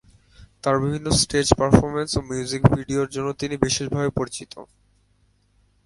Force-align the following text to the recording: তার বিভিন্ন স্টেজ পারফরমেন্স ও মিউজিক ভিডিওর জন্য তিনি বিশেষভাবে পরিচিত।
তার 0.63 0.75
বিভিন্ন 0.83 1.07
স্টেজ 1.21 1.47
পারফরমেন্স 1.59 2.11
ও 2.19 2.21
মিউজিক 2.29 2.61
ভিডিওর 2.75 3.07
জন্য 3.15 3.29
তিনি 3.41 3.55
বিশেষভাবে 3.65 4.09
পরিচিত। 4.19 4.53